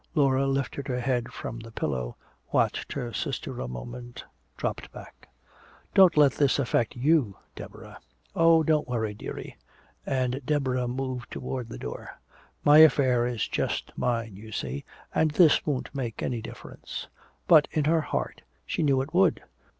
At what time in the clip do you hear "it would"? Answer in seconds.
19.03-19.43